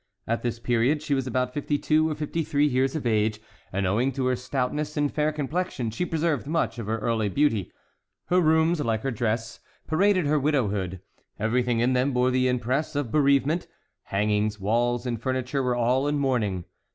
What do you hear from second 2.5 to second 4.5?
years of age, and owing to her